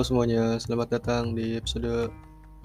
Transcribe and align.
Halo 0.00 0.16
semuanya, 0.16 0.56
selamat 0.56 0.96
datang 0.96 1.36
di 1.36 1.60
episode 1.60 2.08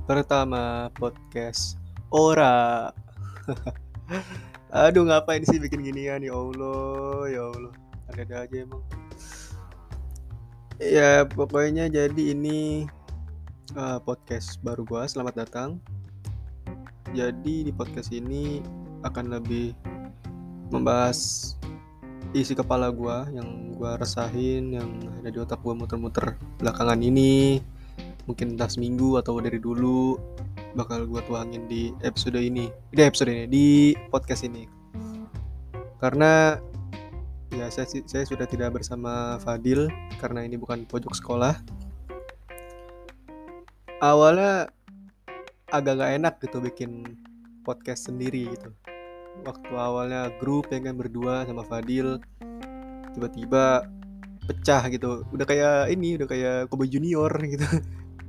pertama 0.07 0.87
podcast 0.95 1.75
Ora. 2.07 2.95
Aduh, 4.87 5.03
ngapain 5.03 5.43
sih 5.43 5.59
bikin 5.59 5.83
ginian 5.83 6.23
ya 6.23 6.31
Allah, 6.31 7.27
ya 7.27 7.41
Allah. 7.51 7.73
Ada-ada 8.07 8.35
aja 8.47 8.55
emang. 8.63 8.83
Ya, 10.79 11.27
pokoknya 11.27 11.91
jadi 11.91 12.23
ini 12.31 12.87
uh, 13.75 13.99
podcast 13.99 14.55
baru 14.63 14.87
gua. 14.87 15.03
Selamat 15.03 15.35
datang. 15.43 15.83
Jadi 17.11 17.67
di 17.67 17.71
podcast 17.75 18.15
ini 18.15 18.63
akan 19.03 19.35
lebih 19.35 19.75
membahas 20.71 21.51
isi 22.35 22.51
kepala 22.51 22.91
gua 22.91 23.23
yang 23.31 23.71
gua 23.79 23.95
resahin 23.95 24.75
yang 24.75 24.89
ada 25.23 25.31
di 25.31 25.39
otak 25.39 25.63
gua 25.63 25.71
muter-muter 25.71 26.35
belakangan 26.59 26.99
ini. 26.99 27.63
Mungkin 28.27 28.59
entah 28.59 28.67
seminggu 28.67 29.15
atau 29.15 29.39
dari 29.39 29.55
dulu 29.55 30.19
bakal 30.75 31.07
gua 31.07 31.23
tuangin 31.23 31.63
di 31.71 31.95
episode 32.03 32.35
ini. 32.35 32.67
Di 32.91 33.01
episode 33.07 33.31
ini 33.31 33.47
di 33.47 33.67
podcast 34.11 34.43
ini. 34.43 34.67
Karena 36.03 36.59
ya 37.55 37.71
saya 37.71 37.87
saya 37.87 38.27
sudah 38.27 38.43
tidak 38.43 38.75
bersama 38.75 39.39
Fadil 39.39 39.87
karena 40.19 40.43
ini 40.43 40.59
bukan 40.59 40.83
pojok 40.83 41.15
sekolah. 41.15 41.55
Awalnya 44.03 44.67
agak 45.71 46.03
gak 46.03 46.11
enak 46.19 46.33
gitu 46.43 46.59
bikin 46.61 46.91
podcast 47.63 48.11
sendiri 48.11 48.53
gitu 48.53 48.69
waktu 49.43 49.73
awalnya 49.75 50.31
grup 50.39 50.71
ya 50.71 50.79
kan 50.79 50.95
berdua 50.95 51.43
sama 51.43 51.67
Fadil 51.67 52.21
tiba-tiba 53.15 53.87
pecah 54.45 54.83
gitu. 54.93 55.25
Udah 55.33 55.45
kayak 55.45 55.91
ini 55.91 56.15
udah 56.15 56.27
kayak 56.29 56.57
Kobe 56.69 56.85
Junior 56.87 57.31
gitu. 57.53 57.65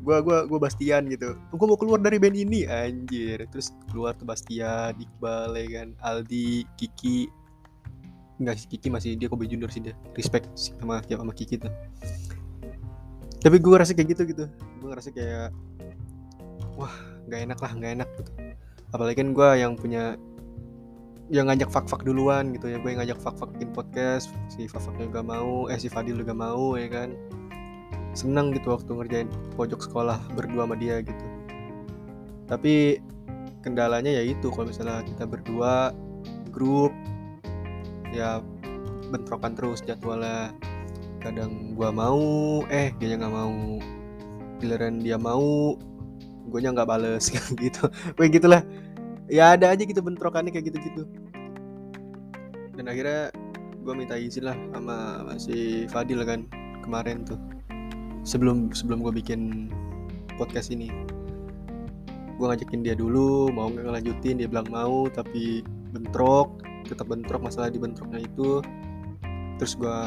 Gua 0.00 0.22
gua 0.22 0.46
gua 0.46 0.58
Bastian 0.62 1.10
gitu. 1.10 1.36
Gua 1.52 1.66
mau 1.66 1.78
keluar 1.78 2.00
dari 2.00 2.16
band 2.16 2.36
ini 2.36 2.64
anjir. 2.64 3.44
Terus 3.52 3.74
keluar 3.90 4.16
tuh 4.16 4.26
Bastian 4.26 4.96
Iqbal 4.96 5.54
ya 5.54 5.66
kan 5.82 5.88
Aldi 6.02 6.64
Kiki. 6.80 7.28
Enggak 8.36 8.60
sih 8.60 8.68
Kiki 8.68 8.88
masih 8.88 9.16
dia 9.16 9.28
Kobe 9.28 9.46
Junior 9.50 9.68
sih 9.68 9.84
dia. 9.84 9.94
Respect 10.16 10.48
sama 10.56 11.04
sama 11.04 11.32
Kiki 11.34 11.60
tuh. 11.60 11.72
Tapi 13.42 13.62
gue 13.62 13.70
ngerasa 13.70 13.92
kayak 13.94 14.08
gitu 14.16 14.22
gitu. 14.26 14.44
Gue 14.82 14.88
ngerasa 14.90 15.10
kayak 15.12 15.50
wah 16.76 16.92
nggak 17.26 17.40
enak 17.50 17.58
lah 17.58 17.72
nggak 17.74 17.92
enak 18.00 18.08
gitu. 18.22 18.30
Apalagi 18.94 19.16
kan 19.18 19.28
gue 19.34 19.48
yang 19.58 19.72
punya 19.74 20.14
yang 21.26 21.50
ngajak 21.50 21.70
fak-fak 21.74 22.06
duluan 22.06 22.54
gitu 22.54 22.70
ya. 22.70 22.78
Gue 22.78 22.94
yang 22.94 23.02
ngajak 23.02 23.18
fak-fak 23.18 23.50
bikin 23.58 23.70
podcast 23.74 24.30
si 24.46 24.70
fak-faknya 24.70 25.10
juga 25.10 25.22
mau 25.26 25.66
eh 25.66 25.78
si 25.78 25.90
Fadil 25.90 26.18
juga 26.22 26.34
mau 26.34 26.78
ya 26.78 26.86
kan. 26.86 27.10
Seneng 28.14 28.54
gitu 28.54 28.72
waktu 28.72 28.88
ngerjain 28.88 29.28
pojok 29.58 29.82
sekolah 29.82 30.18
berdua 30.38 30.64
sama 30.64 30.76
dia 30.78 31.02
gitu. 31.02 31.26
Tapi 32.46 33.02
kendalanya 33.66 34.14
ya 34.14 34.22
itu 34.22 34.46
kalau 34.54 34.70
misalnya 34.70 35.02
kita 35.02 35.26
berdua 35.26 35.90
grup 36.54 36.94
ya 38.14 38.38
bentrokan 39.10 39.58
terus 39.58 39.82
jadwalnya. 39.82 40.54
Kadang 41.18 41.74
gua 41.74 41.90
mau 41.90 42.22
eh 42.70 42.94
dia 43.02 43.18
nggak 43.18 43.34
mau. 43.34 43.82
Giliran 44.62 45.02
dia 45.02 45.18
mau 45.18 45.74
gue 46.46 46.62
nya 46.62 46.70
nggak 46.70 46.86
bales 46.86 47.34
gitu. 47.58 47.90
Gue 48.14 48.30
gitulah 48.30 48.62
ya 49.26 49.58
ada 49.58 49.74
aja 49.74 49.82
gitu 49.82 49.98
bentrokannya 50.02 50.54
kayak 50.54 50.72
gitu-gitu. 50.72 51.02
Dan 52.76 52.86
akhirnya 52.86 53.32
gue 53.82 53.94
minta 53.94 54.18
izin 54.18 54.46
lah 54.46 54.58
sama 54.74 54.96
si 55.38 55.86
Fadil 55.90 56.22
kan 56.26 56.46
kemarin 56.82 57.26
tuh. 57.26 57.38
Sebelum 58.26 58.74
sebelum 58.74 59.02
gue 59.06 59.14
bikin 59.14 59.70
podcast 60.38 60.74
ini. 60.74 60.90
Gue 62.36 62.46
ngajakin 62.52 62.84
dia 62.84 62.92
dulu 62.92 63.48
mau 63.54 63.70
nggak 63.72 63.86
ngelanjutin 63.86 64.42
dia 64.42 64.48
bilang 64.50 64.68
mau 64.68 65.08
tapi 65.08 65.64
bentrok 65.94 66.60
tetap 66.84 67.08
bentrok 67.08 67.42
masalah 67.42 67.72
di 67.72 67.78
bentroknya 67.80 68.22
itu. 68.22 68.60
Terus 69.56 69.72
gue 69.78 69.98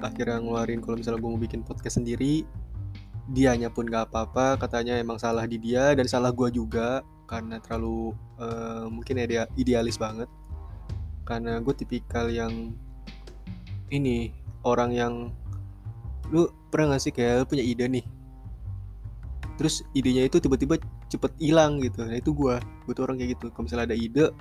akhirnya 0.00 0.40
ngeluarin 0.40 0.80
kalau 0.80 0.96
misalnya 0.98 1.20
gue 1.20 1.30
mau 1.30 1.40
bikin 1.40 1.60
podcast 1.62 2.00
sendiri 2.00 2.44
dianya 3.30 3.70
pun 3.70 3.86
gak 3.86 4.10
apa-apa 4.10 4.58
katanya 4.58 4.98
emang 4.98 5.20
salah 5.20 5.46
di 5.46 5.54
dia 5.60 5.94
dan 5.94 6.08
salah 6.10 6.34
gue 6.34 6.50
juga 6.50 7.04
karena 7.30 7.62
terlalu 7.62 8.10
uh, 8.42 8.90
mungkin 8.90 9.22
ya 9.22 9.46
idealis 9.54 9.94
banget. 9.94 10.26
Karena 11.22 11.62
gue 11.62 11.70
tipikal 11.78 12.26
yang 12.26 12.74
ini 13.94 14.34
orang 14.66 14.90
yang 14.90 15.14
lu 16.34 16.50
pernah 16.74 16.98
gak 16.98 17.06
sih 17.06 17.14
kayak 17.14 17.46
lu 17.46 17.46
punya 17.46 17.62
ide 17.62 17.86
nih? 17.86 18.04
Terus 19.54 19.86
idenya 19.94 20.26
itu 20.26 20.42
tiba-tiba 20.42 20.82
cepet 21.06 21.30
hilang 21.38 21.78
gitu. 21.78 22.02
Nah 22.02 22.18
itu 22.18 22.34
gue 22.34 22.58
gue 22.58 22.92
tuh 22.98 23.06
orang 23.06 23.22
kayak 23.22 23.38
gitu. 23.38 23.54
Kalau 23.54 23.70
misalnya 23.70 23.94
ada 23.94 23.96
ide 23.96 24.34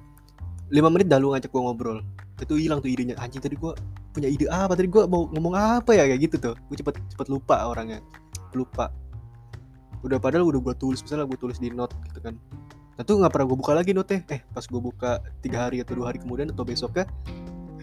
lima 0.74 0.90
menit 0.90 1.14
dah 1.14 1.22
lu 1.22 1.30
ngajak 1.38 1.54
gue 1.54 1.62
ngobrol. 1.62 2.02
Itu 2.42 2.58
hilang 2.58 2.82
tuh 2.82 2.90
idenya. 2.90 3.14
Anjing 3.22 3.46
tadi 3.46 3.54
gue 3.54 3.78
punya 4.18 4.26
ide 4.26 4.50
apa? 4.50 4.74
Tadi 4.74 4.90
gue 4.90 5.06
mau 5.06 5.30
ngomong 5.30 5.54
apa 5.54 5.94
ya? 5.94 6.10
Kayak 6.10 6.22
gitu 6.26 6.36
tuh. 6.42 6.56
Gue 6.66 6.78
cepet 6.82 6.98
cepet 7.14 7.28
lupa 7.30 7.70
orangnya. 7.70 8.02
Lupa. 8.58 8.90
Udah 10.02 10.18
padahal 10.18 10.48
udah 10.50 10.58
gue 10.58 10.76
tulis 10.80 11.06
misalnya 11.06 11.30
gue 11.30 11.38
tulis 11.38 11.62
di 11.62 11.70
note 11.70 11.94
gitu 12.10 12.24
kan 12.24 12.34
nah 13.00 13.08
tuh 13.08 13.16
nggak 13.16 13.32
pernah 13.32 13.48
gue 13.48 13.58
buka 13.64 13.72
lagi 13.72 13.96
note 13.96 14.20
eh 14.28 14.44
pas 14.52 14.68
gue 14.68 14.82
buka 14.84 15.24
tiga 15.40 15.72
hari 15.72 15.80
atau 15.80 15.96
dua 15.96 16.12
hari 16.12 16.20
kemudian 16.20 16.52
atau 16.52 16.68
besoknya 16.68 17.08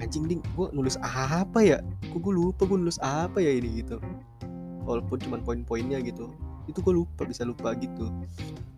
anjing 0.00 0.28
ding 0.28 0.40
gue 0.54 0.68
nulis 0.72 0.96
apa 1.00 1.60
ya? 1.64 1.78
Kok 2.12 2.20
gue 2.20 2.34
lupa 2.34 2.68
gue 2.68 2.78
nulis 2.78 3.00
apa 3.00 3.40
ya 3.40 3.52
ini 3.52 3.84
gitu. 3.84 4.00
Walaupun 4.86 5.18
cuma 5.18 5.36
poin-poinnya 5.42 5.98
gitu. 6.04 6.30
Itu 6.70 6.84
gue 6.84 6.94
lupa 6.94 7.24
bisa 7.26 7.42
lupa 7.42 7.72
gitu. 7.74 8.12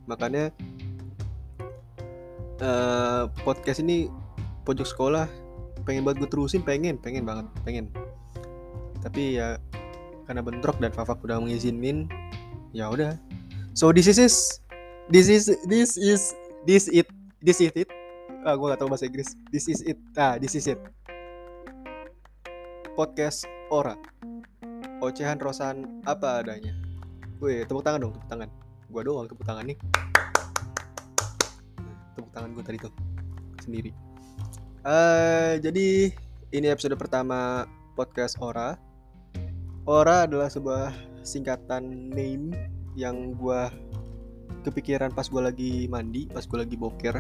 Makanya 0.09 0.55
uh, 2.63 3.29
podcast 3.43 3.83
ini 3.83 4.09
pojok 4.65 4.87
sekolah. 4.87 5.27
Pengen 5.87 6.05
buat 6.05 6.21
gue 6.21 6.29
terusin 6.29 6.63
pengen 6.63 6.97
pengen 7.01 7.27
banget 7.27 7.47
pengen. 7.67 7.91
Tapi 9.03 9.39
ya 9.39 9.59
karena 10.29 10.45
bentrok 10.45 10.77
dan 10.79 10.93
Fafak 10.93 11.21
udah 11.25 11.41
mengizinin 11.41 12.07
ya 12.71 12.89
udah. 12.93 13.17
So 13.73 13.95
this 13.95 14.11
is 14.11 14.59
this 15.09 15.29
is 15.33 15.49
this 15.65 15.97
is 15.97 16.37
this 16.69 16.89
it 16.93 17.09
this 17.41 17.59
is 17.65 17.73
it 17.73 17.89
ah 18.45 18.55
gue 18.55 18.67
gak 18.69 18.81
tau 18.81 18.89
bahasa 18.89 19.09
Inggris 19.09 19.35
this 19.49 19.67
is 19.69 19.81
it 19.85 19.99
ah 20.21 20.37
this 20.37 20.53
is 20.53 20.69
it 20.69 20.79
podcast 22.93 23.49
ora 23.73 23.97
ocehan 25.01 25.41
rosan 25.41 26.05
apa 26.05 26.45
adanya 26.45 26.77
Wih, 27.39 27.63
tepuk 27.71 27.87
tangan 27.87 28.03
dong, 28.03 28.13
tepuk 28.19 28.31
tangan. 28.35 28.51
Gua 28.91 29.03
doang 29.07 29.31
tepuk 29.31 29.47
tangan 29.47 29.63
nih. 29.71 29.79
Tepuk 32.19 32.35
tangan 32.35 32.51
gue 32.51 32.65
tadi 32.67 32.79
tuh 32.83 32.91
sendiri. 33.63 33.95
Uh, 34.83 35.55
jadi 35.63 36.11
ini 36.51 36.67
episode 36.67 36.99
pertama 36.99 37.63
podcast 37.95 38.35
Ora. 38.43 38.75
Ora 39.87 40.27
adalah 40.27 40.51
sebuah 40.51 40.91
singkatan 41.23 42.11
name 42.11 42.59
yang 42.99 43.39
gua 43.39 43.71
kepikiran 44.69 45.11
pas 45.17 45.27
gue 45.27 45.43
lagi 45.43 45.73
mandi 45.89 46.29
pas 46.29 46.45
gue 46.45 46.59
lagi 46.59 46.77
boker. 46.77 47.17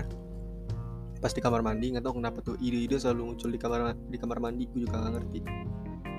Pas 1.19 1.33
di 1.35 1.41
kamar 1.43 1.67
mandi 1.67 1.97
nggak 1.97 2.05
tahu 2.07 2.23
kenapa 2.23 2.39
tuh 2.45 2.55
ide-ide 2.63 2.95
selalu 3.01 3.35
muncul 3.35 3.51
di 3.51 3.59
kamar 3.59 3.97
di 4.07 4.19
kamar 4.21 4.39
mandi 4.39 4.71
gue 4.71 4.87
juga 4.87 5.03
nggak 5.03 5.13
ngerti. 5.19 5.41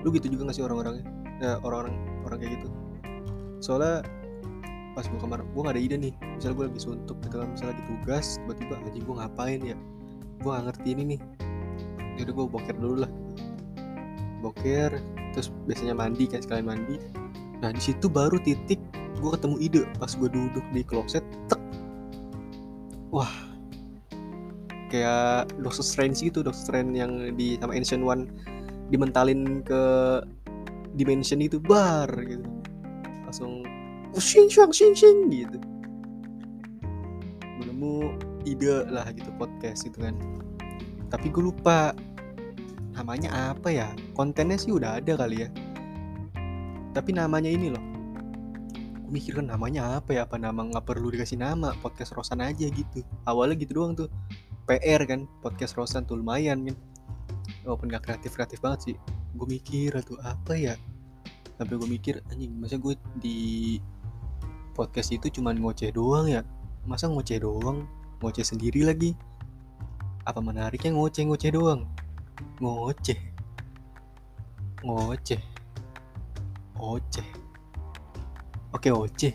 Lu 0.04 0.08
gitu 0.12 0.26
juga 0.28 0.50
nggak 0.50 0.56
sih 0.60 0.64
orang-orangnya? 0.64 1.04
Ya, 1.40 1.56
orang-orang 1.64 1.94
orang 2.28 2.38
kayak 2.42 2.52
gitu. 2.60 2.68
Soalnya 3.64 4.04
pas 4.92 5.06
gue 5.06 5.20
kamar 5.22 5.40
gue 5.46 5.60
gak 5.64 5.74
ada 5.78 5.82
ide 5.82 5.96
nih. 5.96 6.12
Misalnya 6.36 6.54
gue 6.58 6.66
lagi 6.74 6.80
suntuk 6.82 7.16
gitu 7.24 7.36
kan 7.40 7.48
misalnya 7.48 7.72
lagi 7.78 7.84
tugas 7.88 8.26
tiba-tiba 8.44 8.74
aja 8.76 9.00
gue 9.00 9.14
ngapain 9.16 9.60
ya? 9.64 9.76
Gue 10.44 10.50
gak 10.52 10.64
ngerti 10.68 10.88
ini 10.92 11.02
nih. 11.16 11.20
Jadi 12.20 12.30
gue 12.36 12.44
boker 12.44 12.76
dulu 12.76 12.96
lah 13.06 13.12
boker 14.40 14.90
terus 15.36 15.52
biasanya 15.68 15.94
mandi 15.94 16.24
kan 16.26 16.40
sekalian 16.42 16.66
mandi. 16.66 16.96
Nah 17.60 17.70
di 17.70 17.80
situ 17.80 18.08
baru 18.08 18.40
titik 18.40 18.80
gue 19.20 19.30
ketemu 19.36 19.56
ide 19.60 19.82
pas 20.00 20.08
gue 20.08 20.28
duduk 20.32 20.64
di 20.72 20.80
kloset 20.80 21.22
tek. 21.46 21.60
Wah. 23.12 23.30
Kayak 24.90 25.54
Doctor 25.62 25.86
Strange 25.86 26.18
gitu 26.18 26.42
Doctor 26.42 26.58
Strange 26.58 26.98
yang 26.98 27.36
di 27.38 27.54
sama 27.62 27.78
Ancient 27.78 28.02
One 28.02 28.26
dimentalin 28.90 29.62
ke 29.62 29.82
dimension 30.98 31.38
itu 31.38 31.62
bar 31.62 32.10
gitu. 32.26 32.42
Langsung 33.28 33.62
shing 34.18 34.50
shing 34.50 34.72
shing 34.74 34.94
shing 34.96 35.18
gitu. 35.30 35.58
Menemu 37.62 38.18
ide 38.42 38.88
lah 38.90 39.06
gitu 39.14 39.30
podcast 39.38 39.86
gitu 39.86 40.02
kan. 40.02 40.18
Tapi 41.12 41.30
gue 41.30 41.54
lupa 41.54 41.94
namanya 42.98 43.54
apa 43.54 43.70
ya 43.70 43.88
kontennya 44.18 44.58
sih 44.58 44.74
udah 44.74 44.98
ada 44.98 45.14
kali 45.14 45.46
ya. 45.46 45.48
Tapi 46.90 47.14
namanya 47.14 47.46
ini 47.46 47.70
loh 47.70 47.89
mikir 49.10 49.36
kan 49.36 49.50
namanya 49.50 49.98
apa 49.98 50.14
ya 50.14 50.22
apa 50.24 50.38
nama 50.38 50.62
nggak 50.62 50.86
perlu 50.86 51.10
dikasih 51.10 51.36
nama 51.36 51.74
podcast 51.82 52.14
Rosan 52.14 52.40
aja 52.40 52.70
gitu. 52.70 53.02
Awalnya 53.26 53.58
gitu 53.58 53.82
doang 53.82 53.92
tuh. 53.98 54.08
PR 54.70 55.02
kan 55.02 55.26
podcast 55.42 55.74
Rosan 55.74 56.06
tuh 56.06 56.22
lumayan 56.22 56.62
kan 56.62 56.76
walaupun 57.66 57.90
nggak 57.90 58.06
kreatif 58.06 58.38
kreatif 58.38 58.62
banget 58.62 58.80
sih. 58.92 58.96
Gue 59.34 59.46
mikir 59.50 59.98
tuh 60.06 60.16
apa 60.22 60.54
ya? 60.54 60.74
Sampai 61.58 61.74
gue 61.76 61.88
mikir 61.90 62.22
anjing 62.30 62.54
masa 62.54 62.78
gue 62.78 62.94
di 63.18 63.38
podcast 64.78 65.10
itu 65.10 65.26
cuman 65.42 65.58
ngoceh 65.58 65.90
doang 65.90 66.30
ya? 66.30 66.46
Masa 66.86 67.10
ngoceh 67.10 67.42
doang? 67.42 67.84
Ngoceh 68.22 68.46
sendiri 68.46 68.86
lagi. 68.86 69.18
Apa 70.22 70.38
menariknya 70.38 70.94
ngoceh 70.94 71.26
ngoceh 71.26 71.50
doang? 71.50 71.90
Ngoceh. 72.62 73.18
Ngoceh. 74.86 75.42
Oceh 76.80 77.39
oke 78.70 78.88
oceh 78.90 79.34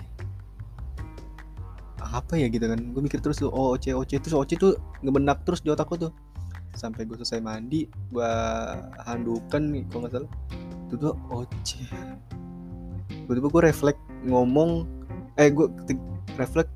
apa 2.05 2.39
ya 2.39 2.47
gitu 2.47 2.71
kan? 2.71 2.79
Gue 2.95 3.01
mikir 3.03 3.19
terus 3.19 3.43
tuh 3.43 3.51
oh 3.51 3.75
oceh 3.75 3.91
oceh 3.91 4.21
terus 4.23 4.37
oceh 4.37 4.55
tuh 4.55 4.79
ngebenak 5.03 5.43
terus 5.43 5.59
di 5.59 5.73
otakku 5.73 5.99
tuh. 5.99 6.15
Sampai 6.75 7.03
gue 7.03 7.15
selesai 7.19 7.43
mandi 7.43 7.87
gue 8.11 8.31
handukan 9.03 9.63
kalau 9.91 9.99
nggak 10.05 10.13
salah. 10.13 10.31
Itu 10.87 10.95
tuh 10.95 11.13
oceh 11.33 11.87
tiba-tiba 13.25 13.47
gue 13.51 13.61
refleks 13.67 14.01
ngomong 14.29 14.85
eh 15.35 15.49
gue 15.51 15.67
refleks 16.39 16.71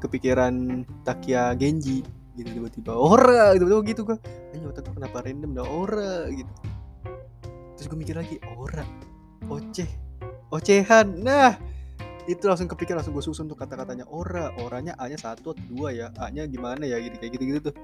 kepikiran 0.00 0.86
Takia 1.04 1.52
Genji. 1.58 2.00
Gitu 2.36 2.52
tiba-tiba 2.52 2.92
ora! 2.92 3.56
Tiba-tiba 3.56 3.80
gitu 3.88 4.00
gue 4.08 4.16
ini 4.52 4.64
otak 4.68 4.88
kenapa 4.92 5.24
random 5.24 5.56
dah? 5.56 5.66
Ora! 5.68 6.28
Gitu. 6.28 6.52
Terus 7.76 7.86
gue 7.92 7.98
mikir 7.98 8.16
lagi 8.16 8.36
ora 8.56 8.84
oceh 9.48 10.05
ocehan. 10.50 11.06
Nah 11.22 11.58
itu 12.26 12.42
langsung 12.50 12.66
kepikir 12.66 12.98
langsung 12.98 13.14
gue 13.14 13.22
susun 13.22 13.46
tuh 13.46 13.54
kata-katanya. 13.58 14.06
Ora 14.10 14.50
oranya 14.58 14.98
a 14.98 15.06
nya 15.06 15.18
satu 15.18 15.54
atau 15.54 15.64
dua 15.70 15.94
ya. 15.94 16.06
A 16.18 16.30
nya 16.30 16.46
gimana 16.50 16.82
ya 16.86 16.98
gitu 16.98 17.16
kayak 17.18 17.32
gitu 17.38 17.44
gitu 17.46 17.58
tuh. 17.70 17.74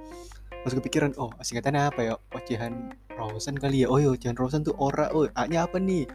Langsung 0.63 0.79
kepikiran 0.83 1.15
oh 1.19 1.31
singkatannya 1.43 1.83
apa 1.91 2.01
ya? 2.03 2.15
Ocehan 2.35 2.95
Rosen 3.19 3.55
kali 3.59 3.87
ya? 3.87 3.89
Oh 3.91 3.99
ya 3.99 4.11
ocehan 4.15 4.35
Rosen 4.35 4.67
tuh 4.67 4.75
ora. 4.79 5.11
Oh 5.15 5.27
a 5.27 5.43
nya 5.47 5.67
apa 5.67 5.79
nih? 5.79 6.07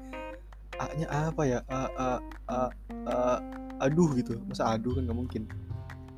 A 0.80 0.92
nya 0.96 1.08
apa 1.08 1.42
ya? 1.48 1.60
A 1.72 1.82
a 1.96 2.10
a, 2.52 2.58
a 3.08 3.16
aduh 3.84 4.12
gitu. 4.20 4.36
Masa 4.48 4.76
aduh 4.76 4.96
kan 5.00 5.08
nggak 5.08 5.18
mungkin. 5.18 5.42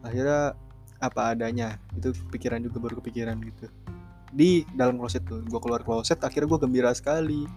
Akhirnya 0.01 0.57
apa 1.01 1.33
adanya. 1.37 1.77
Itu 1.93 2.13
pikiran 2.33 2.65
juga 2.65 2.81
baru 2.81 3.01
kepikiran 3.01 3.37
gitu. 3.45 3.69
Di 4.29 4.61
dalam 4.77 5.01
kloset 5.01 5.25
tuh 5.25 5.41
gue 5.41 5.59
keluar 5.61 5.81
kloset 5.81 6.21
akhirnya 6.21 6.53
gue 6.53 6.59
gembira 6.61 6.93
sekali 6.93 7.49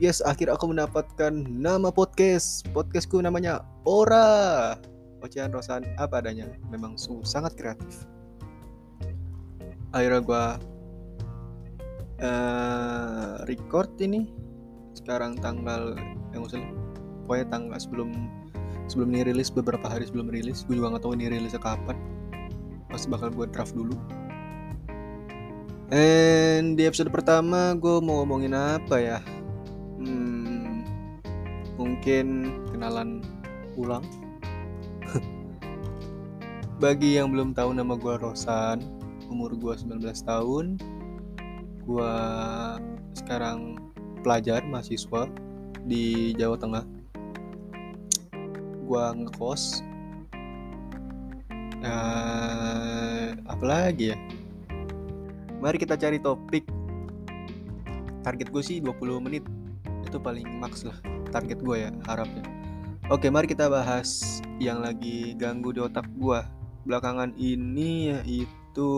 yes 0.00 0.24
akhir 0.24 0.48
aku 0.48 0.72
mendapatkan 0.72 1.30
nama 1.46 1.92
podcast. 1.92 2.64
Podcastku 2.72 3.20
namanya 3.20 3.60
Ora. 3.84 4.74
Ocehan 5.20 5.52
Rosan 5.52 5.84
apa 6.00 6.24
adanya. 6.24 6.48
Memang 6.72 6.96
sungguh 6.96 7.28
sangat 7.28 7.52
kreatif. 7.52 8.08
Akhirnya 9.92 10.24
gue 10.24 10.44
uh, 12.24 13.44
record 13.44 13.92
ini. 14.00 14.32
Sekarang 14.96 15.36
tanggal 15.36 15.94
yang 16.32 16.48
usul 16.48 16.64
pokoknya 17.28 17.46
tanggal 17.52 17.76
sebelum 17.76 18.08
sebelum 18.88 19.12
ini 19.12 19.30
rilis 19.30 19.52
beberapa 19.52 19.84
hari 19.84 20.08
sebelum 20.08 20.32
rilis. 20.32 20.64
Gue 20.64 20.80
juga 20.80 20.96
nggak 20.96 21.04
tahu 21.04 21.12
ini 21.20 21.28
rilisnya 21.28 21.60
kapan. 21.60 22.00
Pasti 22.88 23.12
bakal 23.12 23.28
gue 23.36 23.44
draft 23.52 23.76
dulu. 23.76 24.00
And 25.92 26.80
di 26.80 26.88
episode 26.88 27.12
pertama 27.12 27.76
gue 27.76 28.00
mau 28.00 28.24
ngomongin 28.24 28.56
apa 28.56 28.96
ya 28.96 29.20
hmm, 30.00 30.84
mungkin 31.76 32.26
kenalan 32.72 33.20
ulang? 33.76 34.04
Bagi 36.82 37.20
yang 37.20 37.36
belum 37.36 37.52
tahu 37.52 37.76
nama 37.76 37.92
gue 38.00 38.16
Rosan 38.16 38.80
umur 39.30 39.54
gue 39.54 39.72
19 39.76 40.00
tahun. 40.26 40.66
Gue 41.86 42.16
sekarang 43.14 43.78
pelajar 44.26 44.64
mahasiswa 44.66 45.30
di 45.86 46.34
Jawa 46.34 46.56
Tengah. 46.58 46.84
Gue 48.88 49.04
ngekos. 49.22 49.86
Uh, 51.80 53.32
apa 53.48 53.64
lagi 53.64 54.12
ya? 54.12 54.18
Mari 55.60 55.76
kita 55.80 55.96
cari 55.96 56.20
topik. 56.20 56.64
Target 58.20 58.52
gue 58.52 58.62
sih 58.64 58.84
20 58.84 59.24
menit 59.24 59.44
itu 60.10 60.18
paling 60.18 60.58
max 60.58 60.82
lah 60.82 60.98
target 61.30 61.62
gue 61.62 61.76
ya 61.86 61.90
harapnya. 62.10 62.42
Oke 63.10 63.30
mari 63.30 63.46
kita 63.46 63.70
bahas 63.70 64.42
yang 64.58 64.82
lagi 64.82 65.38
ganggu 65.38 65.70
di 65.70 65.80
otak 65.82 66.06
gue 66.18 66.42
belakangan 66.82 67.30
ini 67.38 68.10
yaitu 68.18 68.90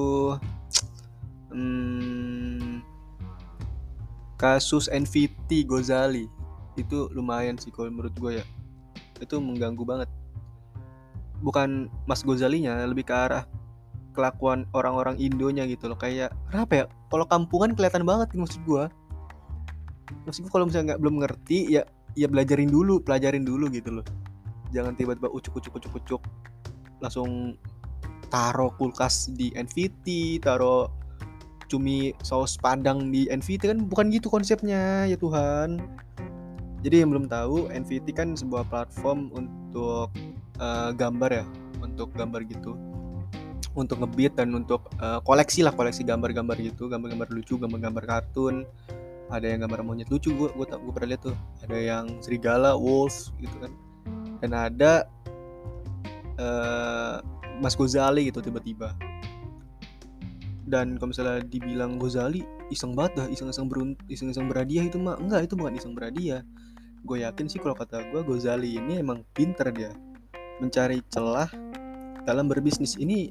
hmm, 1.53 2.81
kasus 4.41 4.89
NVT 4.89 5.69
Gozali 5.69 6.27
itu 6.81 7.13
lumayan 7.13 7.61
sih 7.61 7.69
kalau 7.69 7.93
menurut 7.93 8.17
gue 8.17 8.33
ya. 8.41 8.45
Itu 9.21 9.39
mengganggu 9.39 9.85
banget. 9.85 10.09
Bukan 11.45 11.93
Mas 12.09 12.25
Gozalinya 12.25 12.81
lebih 12.89 13.05
ke 13.05 13.15
arah 13.15 13.45
kelakuan 14.17 14.69
orang-orang 14.73 15.21
Indonya 15.21 15.69
gitu 15.69 15.93
loh. 15.93 15.97
Kayak 16.01 16.33
kenapa 16.49 16.73
ya 16.73 16.85
kalau 17.13 17.29
kampungan 17.29 17.77
kelihatan 17.77 18.09
banget 18.09 18.33
maksud 18.33 18.65
gue 18.65 18.89
maksudku 20.27 20.49
kalau 20.53 20.69
misalnya 20.69 20.95
nggak 20.95 21.03
belum 21.03 21.17
ngerti 21.25 21.59
ya 21.79 21.83
ya 22.13 22.29
belajarin 22.29 22.69
dulu 22.69 23.01
pelajarin 23.01 23.45
dulu 23.45 23.69
gitu 23.73 24.01
loh. 24.01 24.07
Jangan 24.73 24.97
tiba-tiba 24.97 25.29
ucuk 25.29 25.59
ucuk 25.61 25.73
ucuk 25.81 25.93
ucuk. 26.01 26.23
Langsung 27.01 27.57
taruh 28.33 28.73
kulkas 28.81 29.29
di 29.37 29.53
NVT 29.53 30.41
taruh 30.41 30.89
cumi 31.69 32.13
saus 32.25 32.57
padang 32.61 33.13
di 33.13 33.29
NVT 33.29 33.73
kan 33.73 33.79
bukan 33.89 34.13
gitu 34.13 34.29
konsepnya 34.29 35.09
ya 35.09 35.17
Tuhan. 35.17 35.81
Jadi 36.83 37.05
yang 37.05 37.15
belum 37.15 37.27
tahu 37.31 37.71
NVT 37.71 38.13
kan 38.13 38.35
sebuah 38.35 38.67
platform 38.69 39.31
untuk 39.33 40.11
uh, 40.59 40.91
gambar 40.93 41.31
ya 41.31 41.45
untuk 41.81 42.13
gambar 42.13 42.45
gitu. 42.49 42.77
Untuk 43.73 44.05
ngebit 44.05 44.37
dan 44.37 44.53
untuk 44.53 44.85
uh, 45.01 45.25
koleksi 45.25 45.65
lah 45.65 45.73
koleksi 45.73 46.05
gambar-gambar 46.05 46.61
gitu 46.61 46.93
gambar-gambar 46.93 47.33
lucu 47.33 47.57
gambar-gambar 47.57 48.05
kartun 48.05 48.69
ada 49.31 49.47
yang 49.47 49.65
gambar 49.65 49.87
monyet 49.87 50.09
lucu 50.11 50.33
gue 50.35 50.49
gue 50.51 50.67
gue 50.67 50.93
pernah 50.93 51.11
lihat 51.15 51.23
tuh. 51.29 51.37
Ada 51.63 51.79
yang 51.79 52.05
serigala 52.25 52.75
wolf 52.75 53.31
gitu 53.39 53.57
kan. 53.61 53.73
Dan 54.43 54.51
ada 54.57 55.07
uh, 56.41 57.23
Mas 57.63 57.79
Gozali 57.79 58.33
gitu 58.33 58.43
tiba-tiba. 58.43 58.97
Dan 60.67 60.97
kalau 60.97 61.13
misalnya 61.13 61.45
dibilang 61.47 62.01
Gozali 62.01 62.43
iseng 62.73 62.97
banget 62.97 63.13
dah 63.23 63.27
iseng-iseng 63.29 63.69
berunt 63.69 64.01
iseng-iseng 64.09 64.49
berhadiah 64.49 64.89
itu 64.89 64.97
mah 64.97 65.21
enggak 65.21 65.47
itu 65.47 65.55
bukan 65.55 65.77
iseng 65.77 65.93
berhadiah. 65.93 66.43
Gue 67.03 67.27
yakin 67.27 67.47
sih 67.51 67.61
kalau 67.61 67.77
kata 67.77 68.09
gue 68.11 68.21
Gozali 68.25 68.79
ini 68.79 68.99
emang 68.99 69.23
pinter 69.37 69.69
dia 69.71 69.93
mencari 70.59 71.03
celah 71.11 71.51
dalam 72.25 72.47
berbisnis. 72.49 72.95
Ini 72.99 73.31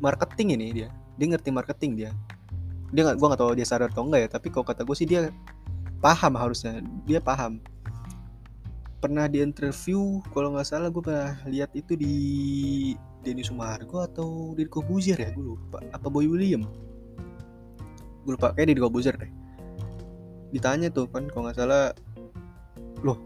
marketing 0.00 0.56
ini 0.56 0.66
dia. 0.72 0.88
Dia 1.20 1.26
ngerti 1.36 1.52
marketing 1.52 1.92
dia 1.96 2.10
dia 2.90 3.06
nggak 3.06 3.16
gue 3.22 3.26
nggak 3.30 3.40
tahu 3.40 3.50
dia 3.54 3.66
sadar 3.66 3.88
atau 3.90 4.02
enggak 4.06 4.26
ya 4.26 4.28
tapi 4.30 4.50
kalau 4.50 4.66
kata 4.66 4.82
gue 4.82 4.96
sih 4.98 5.06
dia 5.06 5.30
paham 6.02 6.34
harusnya 6.34 6.82
dia 7.06 7.22
paham. 7.22 7.62
Pernah 9.00 9.30
di 9.32 9.40
interview 9.40 10.20
kalau 10.34 10.52
nggak 10.52 10.66
salah 10.68 10.92
gue 10.92 11.00
pernah 11.00 11.32
lihat 11.48 11.72
itu 11.72 11.96
di 11.96 12.14
Denny 13.24 13.40
Sumargo 13.40 14.04
atau 14.04 14.52
di 14.52 14.68
Kobuzier 14.68 15.16
ya 15.16 15.30
gue 15.32 15.56
lupa. 15.56 15.80
Apa 15.94 16.10
Boy 16.10 16.28
William? 16.28 16.66
Gue 18.26 18.36
lupa 18.36 18.52
kayak 18.52 18.76
di 18.76 18.82
Kobuzier 18.82 19.16
deh. 19.16 19.30
Ditanya 20.50 20.90
tuh 20.90 21.08
kan 21.08 21.30
kalau 21.30 21.48
nggak 21.48 21.56
salah 21.56 21.94
loh 23.00 23.16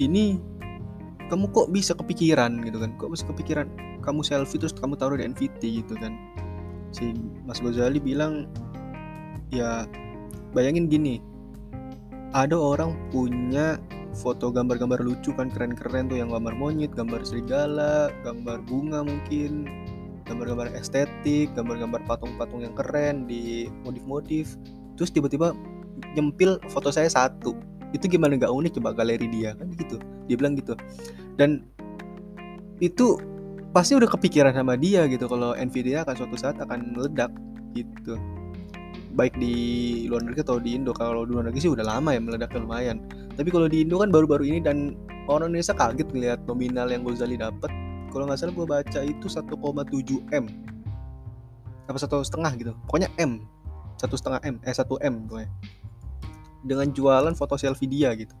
ini 0.00 0.40
kamu 1.26 1.50
kok 1.50 1.68
bisa 1.70 1.92
kepikiran? 1.94 2.64
Gitu 2.64 2.78
kan. 2.80 2.90
Kok 2.98 3.10
bisa 3.12 3.24
kepikiran? 3.28 3.66
Kamu 4.02 4.22
selfie 4.22 4.58
terus 4.58 4.74
kamu 4.74 4.94
taruh 4.94 5.18
di 5.18 5.26
NVT 5.26 5.82
gitu 5.82 5.98
kan 5.98 6.14
si 6.96 7.12
Mas 7.44 7.60
Ghazali 7.60 8.00
bilang 8.00 8.48
ya 9.52 9.84
bayangin 10.56 10.88
gini 10.88 11.20
ada 12.32 12.56
orang 12.56 12.96
punya 13.12 13.76
foto 14.16 14.48
gambar-gambar 14.48 15.04
lucu 15.04 15.36
kan 15.36 15.52
keren-keren 15.52 16.08
tuh 16.08 16.16
yang 16.16 16.32
gambar 16.32 16.56
monyet, 16.56 16.88
gambar 16.96 17.20
serigala, 17.20 18.08
gambar 18.24 18.64
bunga 18.64 19.04
mungkin, 19.04 19.68
gambar-gambar 20.24 20.72
estetik, 20.72 21.52
gambar-gambar 21.52 22.00
patung-patung 22.08 22.64
yang 22.64 22.72
keren 22.72 23.28
di 23.28 23.68
motif-motif. 23.84 24.56
Terus 24.96 25.12
tiba-tiba 25.12 25.52
nyempil 26.16 26.56
foto 26.72 26.88
saya 26.88 27.12
satu. 27.12 27.52
Itu 27.92 28.08
gimana 28.08 28.40
nggak 28.40 28.50
unik 28.50 28.80
coba 28.80 28.96
galeri 28.96 29.28
dia 29.28 29.52
kan 29.52 29.68
gitu. 29.76 30.00
Dia 30.26 30.36
bilang 30.40 30.56
gitu. 30.56 30.72
Dan 31.36 31.68
itu 32.80 33.20
pasti 33.76 33.92
udah 33.92 34.08
kepikiran 34.08 34.56
sama 34.56 34.72
dia 34.80 35.04
gitu 35.04 35.28
kalau 35.28 35.52
Nvidia 35.52 36.00
akan 36.08 36.16
suatu 36.16 36.32
saat 36.40 36.56
akan 36.56 36.96
meledak 36.96 37.28
gitu. 37.76 38.16
Baik 39.12 39.36
di 39.36 40.08
luar 40.08 40.24
negeri 40.24 40.40
atau 40.40 40.56
di 40.56 40.80
Indo. 40.80 40.96
Kalau 40.96 41.28
di 41.28 41.36
luar 41.36 41.52
negeri 41.52 41.60
sih 41.60 41.68
udah 41.68 41.84
lama 41.84 42.16
ya 42.16 42.20
meledaknya 42.24 42.64
lumayan. 42.64 43.04
Tapi 43.36 43.52
kalau 43.52 43.68
di 43.68 43.84
Indo 43.84 44.00
kan 44.00 44.08
baru-baru 44.08 44.48
ini 44.48 44.64
dan 44.64 44.96
orang 45.28 45.52
Indonesia 45.52 45.76
kaget 45.76 46.08
ngeliat 46.08 46.40
nominal 46.48 46.88
yang 46.88 47.04
Gozali 47.04 47.36
dapat 47.36 47.68
kalau 48.08 48.24
nggak 48.24 48.40
salah 48.40 48.56
gue 48.56 48.64
baca 48.64 49.00
itu 49.04 49.26
1,7 49.28 49.52
m. 50.32 50.44
Apa 51.84 51.98
satu 52.00 52.24
setengah 52.24 52.56
gitu? 52.56 52.72
Pokoknya 52.88 53.12
m. 53.20 53.44
Satu 54.00 54.16
setengah 54.16 54.40
m. 54.40 54.56
Eh 54.64 54.72
satu 54.72 54.96
m 55.04 55.28
pokoknya. 55.28 55.52
Dengan 56.64 56.88
jualan 56.96 57.36
foto 57.36 57.60
selfie 57.60 57.92
dia 57.92 58.16
gitu. 58.16 58.32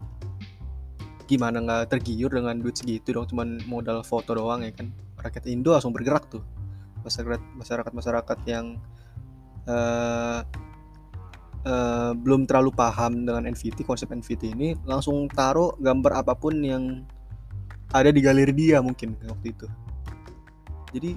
Gimana 1.28 1.60
nggak 1.60 1.92
tergiur 1.92 2.32
dengan 2.32 2.56
duit 2.56 2.80
segitu 2.80 3.12
dong? 3.12 3.28
Cuman 3.28 3.60
modal 3.68 4.00
foto 4.00 4.32
doang 4.32 4.64
ya 4.64 4.72
kan 4.72 4.88
rakyat 5.26 5.44
Indo 5.50 5.74
langsung 5.74 5.94
bergerak 5.94 6.30
tuh. 6.30 6.42
Masyarakat 7.02 7.42
masyarakat 7.54 7.92
masyarakat 7.92 8.38
yang 8.46 8.78
uh, 9.70 10.40
uh, 11.66 12.12
belum 12.14 12.46
terlalu 12.46 12.74
paham 12.74 13.26
dengan 13.26 13.46
NFT 13.46 13.86
konsep 13.86 14.10
NFT 14.10 14.54
ini 14.54 14.74
langsung 14.86 15.26
taruh 15.30 15.74
gambar 15.78 16.26
apa 16.26 16.34
pun 16.34 16.58
yang 16.62 17.06
ada 17.94 18.10
di 18.10 18.18
galeri 18.22 18.54
dia 18.54 18.82
mungkin 18.82 19.14
waktu 19.26 19.54
itu. 19.54 19.66
Jadi 20.94 21.10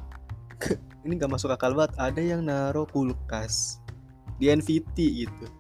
ini 1.05 1.13
nggak 1.17 1.31
masuk 1.31 1.53
akal 1.53 1.73
banget. 1.73 1.93
Ada 1.97 2.21
yang 2.21 2.41
naruh 2.45 2.85
kulkas 2.89 3.81
di 4.39 4.47
NFT 4.47 5.27
gitu 5.27 5.58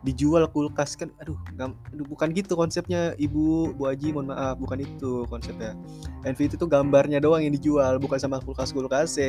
dijual 0.00 0.48
kulkas 0.48 0.96
kan 0.96 1.12
aduh, 1.20 1.36
gak, 1.60 1.76
aduh 1.92 2.06
bukan 2.08 2.32
gitu 2.32 2.56
konsepnya 2.56 3.12
ibu 3.20 3.76
bu 3.76 3.92
Aji 3.92 4.16
mohon 4.16 4.32
maaf 4.32 4.56
bukan 4.56 4.80
itu 4.80 5.28
konsepnya. 5.28 5.76
NFT 6.24 6.56
itu 6.56 6.64
gambarnya 6.64 7.20
doang 7.20 7.44
yang 7.44 7.52
dijual 7.52 8.00
bukan 8.00 8.16
sama 8.16 8.40
kulkas 8.40 8.72
kulkas 8.72 9.20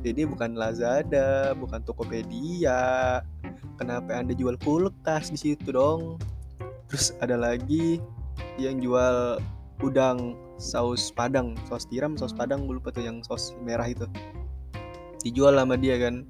jadi 0.00 0.24
bukan 0.24 0.56
Lazada 0.56 1.52
bukan 1.52 1.84
Tokopedia. 1.84 3.20
Kenapa 3.76 4.16
anda 4.16 4.32
jual 4.32 4.56
kulkas 4.64 5.28
di 5.28 5.38
situ 5.38 5.76
dong? 5.76 6.16
Terus 6.88 7.12
ada 7.20 7.36
lagi 7.36 8.00
yang 8.56 8.80
jual 8.80 9.36
udang 9.82 10.38
saus 10.56 11.10
padang 11.12 11.58
saus 11.66 11.84
tiram 11.90 12.14
saus 12.14 12.32
padang 12.32 12.64
gue 12.64 12.78
lupa 12.78 12.94
tuh 12.94 13.04
yang 13.04 13.20
saus 13.26 13.52
merah 13.60 13.84
itu. 13.84 14.08
Dijual 15.20 15.56
sama 15.56 15.76
dia 15.76 16.00
kan 16.00 16.24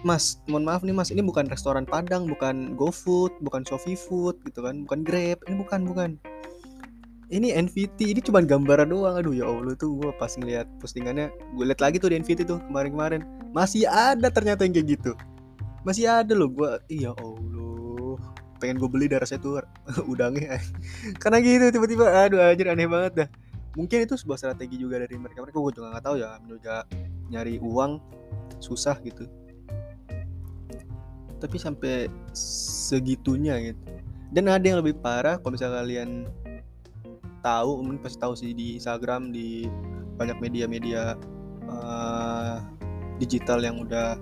Mas, 0.00 0.40
mohon 0.48 0.64
maaf 0.64 0.80
nih 0.80 0.96
Mas, 0.96 1.12
ini 1.12 1.20
bukan 1.20 1.44
restoran 1.52 1.84
Padang, 1.84 2.24
bukan 2.24 2.72
GoFood, 2.72 3.36
bukan 3.44 3.68
Shopee 3.68 3.92
Food 3.92 4.40
gitu 4.48 4.64
kan, 4.64 4.88
bukan 4.88 5.04
Grab, 5.04 5.44
ini 5.44 5.60
bukan, 5.60 5.84
bukan. 5.84 6.10
Ini 7.30 7.52
NVT, 7.68 8.16
ini 8.16 8.20
cuma 8.24 8.40
gambaran 8.40 8.90
doang. 8.90 9.20
Aduh 9.20 9.36
ya 9.36 9.46
Allah 9.46 9.76
tuh 9.78 10.00
gue 10.00 10.10
pas 10.16 10.32
ngeliat 10.34 10.66
postingannya, 10.80 11.30
gue 11.30 11.64
liat 11.68 11.78
lagi 11.78 12.00
tuh 12.00 12.10
di 12.10 12.18
NVT 12.18 12.48
tuh 12.48 12.58
kemarin-kemarin. 12.66 13.22
Masih 13.52 13.86
ada 13.86 14.32
ternyata 14.32 14.66
yang 14.66 14.74
kayak 14.74 14.98
gitu. 14.98 15.12
Masih 15.84 16.08
ada 16.08 16.32
loh 16.32 16.48
gue, 16.48 16.70
iya 16.90 17.12
Allah. 17.14 18.18
Pengen 18.58 18.80
gue 18.80 18.88
beli 18.88 19.06
darah 19.06 19.28
saya 19.28 19.38
tuh 19.38 19.60
udangnya. 20.12 20.58
Karena 21.22 21.44
gitu 21.44 21.70
tiba-tiba, 21.76 22.08
aduh 22.08 22.40
anjir 22.40 22.66
aneh 22.72 22.88
banget 22.88 23.12
dah. 23.14 23.28
Mungkin 23.76 24.08
itu 24.08 24.16
sebuah 24.16 24.40
strategi 24.40 24.80
juga 24.80 24.98
dari 24.98 25.14
mereka. 25.14 25.44
Mereka 25.44 25.60
gue 25.60 25.72
juga 25.76 25.94
gak 25.94 26.04
tahu 26.08 26.16
ya, 26.18 26.40
juga 26.48 26.82
nyari 27.30 27.62
uang 27.62 28.02
susah 28.58 28.98
gitu 29.06 29.39
tapi 31.40 31.56
sampai 31.56 32.12
segitunya 32.36 33.56
gitu. 33.72 33.80
Dan 34.30 34.46
ada 34.46 34.62
yang 34.62 34.78
lebih 34.78 35.00
parah 35.02 35.40
kalau 35.42 35.56
misalnya 35.56 35.82
kalian 35.82 36.30
tahu 37.40 37.80
mungkin 37.82 38.04
pasti 38.04 38.18
tahu 38.20 38.34
sih 38.36 38.52
di 38.52 38.76
Instagram 38.78 39.32
di 39.32 39.66
banyak 40.20 40.36
media-media 40.38 41.16
uh, 41.66 42.60
digital 43.16 43.64
yang 43.64 43.80
udah 43.80 44.20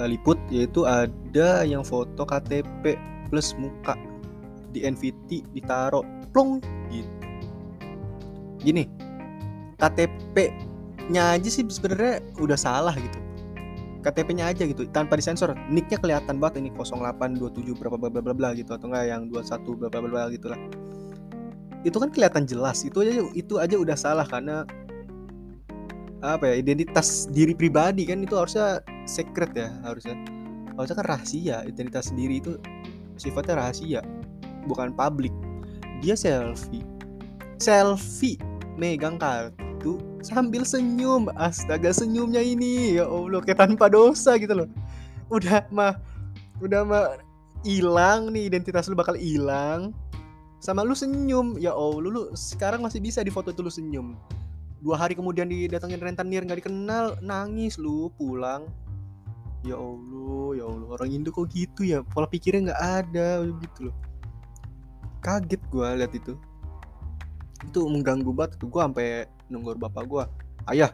uh, 0.00 0.08
liput 0.08 0.40
yaitu 0.48 0.88
ada 0.88 1.62
yang 1.62 1.84
foto 1.84 2.24
KTP 2.24 2.96
plus 3.28 3.52
muka 3.60 3.94
di 4.72 4.88
NVT 4.88 5.44
ditaruh 5.52 6.02
plong 6.32 6.64
gitu. 6.88 7.12
Gini 8.58 8.88
KTP 9.78 10.50
nya 11.08 11.38
aja 11.38 11.48
sih 11.48 11.64
sebenarnya 11.64 12.20
udah 12.36 12.58
salah 12.58 12.92
gitu 12.98 13.27
KTP-nya 13.98 14.54
aja 14.54 14.62
gitu 14.62 14.86
tanpa 14.94 15.18
disensor 15.18 15.58
nicknya 15.66 15.98
kelihatan 15.98 16.38
banget 16.38 16.62
ini 16.62 16.70
0827 16.70 17.74
berapa 17.74 17.96
bla 17.98 18.10
bla 18.10 18.22
bla 18.22 18.34
bla 18.34 18.48
gitu 18.54 18.70
atau 18.70 18.86
enggak 18.86 19.04
yang 19.10 19.22
21 19.26 19.78
bla 19.78 19.88
bla 19.90 20.00
bla 20.06 20.22
gitu 20.30 20.46
lah. 20.50 20.60
Itu 21.82 21.98
kan 21.98 22.14
kelihatan 22.14 22.46
jelas 22.46 22.86
itu 22.86 23.02
aja 23.02 23.12
itu 23.34 23.54
aja 23.58 23.76
udah 23.78 23.96
salah 23.98 24.26
karena 24.26 24.62
apa 26.18 26.50
ya 26.50 26.54
identitas 26.58 27.30
diri 27.30 27.54
pribadi 27.54 28.06
kan 28.06 28.22
itu 28.22 28.38
harusnya 28.38 28.82
secret 29.04 29.50
ya 29.54 29.74
harusnya. 29.82 30.14
Harusnya 30.78 30.96
kan 31.02 31.06
rahasia 31.10 31.56
identitas 31.66 32.14
sendiri 32.14 32.38
itu 32.38 32.54
sifatnya 33.18 33.58
rahasia 33.58 34.00
bukan 34.70 34.94
publik 34.94 35.34
dia 35.98 36.14
selfie. 36.14 36.86
Selfie 37.58 38.38
megang 38.78 39.18
kartu 39.18 39.67
itu 39.78 40.02
sambil 40.26 40.66
senyum. 40.66 41.30
Astaga 41.38 41.94
senyumnya 41.94 42.42
ini. 42.42 42.98
Ya 42.98 43.06
allah 43.06 43.38
kayak 43.38 43.62
tanpa 43.62 43.86
dosa 43.86 44.34
gitu 44.34 44.52
loh. 44.52 44.68
Udah 45.30 45.62
mah 45.70 45.94
udah 46.58 46.82
mah 46.82 47.06
hilang 47.62 48.34
nih 48.34 48.50
identitas 48.50 48.90
lu 48.90 48.98
bakal 48.98 49.14
hilang. 49.14 49.94
Sama 50.58 50.82
lu 50.82 50.98
senyum. 50.98 51.54
Ya 51.62 51.70
allah 51.70 52.10
lu 52.10 52.22
sekarang 52.34 52.82
masih 52.82 52.98
bisa 52.98 53.22
di 53.22 53.30
foto 53.30 53.54
itu 53.54 53.62
lu 53.62 53.70
senyum. 53.70 54.18
Dua 54.82 54.98
hari 54.98 55.14
kemudian 55.14 55.46
didatengin 55.46 56.02
rentenir 56.02 56.42
nggak 56.42 56.66
dikenal 56.66 57.18
nangis 57.22 57.78
lu 57.78 58.10
pulang. 58.18 58.66
Ya 59.66 59.74
allah 59.74 60.54
ya 60.54 60.64
allah 60.66 60.98
orang 60.98 61.10
Indo 61.14 61.30
kok 61.30 61.50
gitu 61.54 61.86
ya? 61.86 62.02
Pola 62.02 62.26
pikirnya 62.26 62.74
nggak 62.74 62.82
ada 62.82 63.28
gitu 63.46 63.90
loh. 63.90 63.96
Kaget 65.22 65.62
gue 65.70 65.88
lihat 65.98 66.12
itu. 66.14 66.34
Itu 67.66 67.90
mengganggu 67.90 68.30
banget 68.30 68.54
tuh 68.62 68.70
gue 68.70 68.78
sampai 68.78 69.26
nunggu 69.48 69.76
bapak 69.76 70.04
gue 70.04 70.24
ayah 70.72 70.92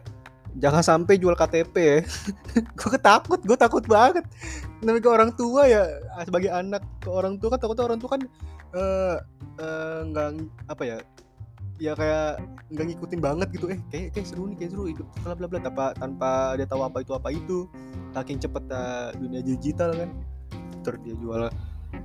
jangan 0.59 0.83
sampai 0.83 1.19
jual 1.19 1.35
KTP 1.35 1.75
ya. 1.75 1.99
Gue 2.79 2.89
ketakut 2.95 3.43
gue 3.43 3.57
takut 3.59 3.83
banget. 3.83 4.23
Namanya 4.79 5.03
ke 5.03 5.09
orang 5.11 5.31
tua 5.35 5.67
ya 5.67 5.83
sebagai 6.23 6.47
anak 6.51 6.83
ke 7.03 7.09
orang 7.11 7.35
tua 7.39 7.55
kan 7.55 7.59
takut 7.59 7.77
orang 7.83 7.99
tua 7.99 8.15
kan 8.15 8.21
eh, 8.75 9.17
eh, 9.59 9.99
nggak 10.11 10.27
uh, 10.31 10.39
uh, 10.39 10.71
apa 10.71 10.83
ya 10.87 10.97
ya 11.75 11.91
kayak 11.91 12.39
nggak 12.71 12.85
ngikutin 12.87 13.19
banget 13.19 13.47
gitu. 13.51 13.67
Eh 13.67 13.79
kayak 13.91 14.15
kayak 14.15 14.27
seru 14.31 14.47
nih 14.47 14.57
kayak 14.63 14.71
seru 14.71 14.83
hidup 14.87 15.07
bla 15.27 15.35
bla 15.35 15.47
bla 15.51 15.59
tanpa 15.59 15.85
tanpa 15.99 16.55
dia 16.55 16.67
tahu 16.67 16.81
apa 16.87 17.03
itu 17.03 17.11
apa 17.11 17.29
itu. 17.35 17.67
Saking 18.15 18.39
cepet 18.39 18.63
uh, 18.71 19.11
dunia 19.19 19.43
digital 19.43 19.91
kan. 19.91 20.09
Terus 20.87 20.99
dia 21.03 21.15
jual 21.19 21.51